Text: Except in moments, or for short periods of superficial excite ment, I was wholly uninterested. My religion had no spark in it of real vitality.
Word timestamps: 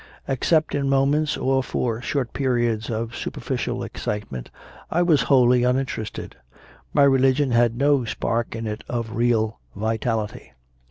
Except 0.27 0.73
in 0.73 0.89
moments, 0.89 1.37
or 1.37 1.61
for 1.61 2.01
short 2.01 2.33
periods 2.33 2.89
of 2.89 3.15
superficial 3.15 3.83
excite 3.83 4.31
ment, 4.31 4.49
I 4.89 5.03
was 5.03 5.21
wholly 5.29 5.61
uninterested. 5.63 6.35
My 6.91 7.03
religion 7.03 7.51
had 7.51 7.77
no 7.77 8.05
spark 8.05 8.55
in 8.55 8.65
it 8.65 8.83
of 8.89 9.11
real 9.15 9.59
vitality. 9.75 10.53